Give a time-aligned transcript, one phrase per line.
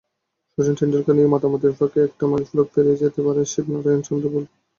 [0.57, 4.43] শচীন টেন্ডুলকারকে নিয়ে মাতামাতির ফাঁকে একটা মাইলফলক পেরিয়ে যেতে পারেন শিবনারায়ণ চন্দরপল।